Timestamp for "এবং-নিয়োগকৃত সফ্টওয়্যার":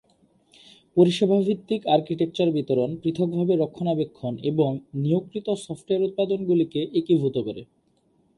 4.51-6.07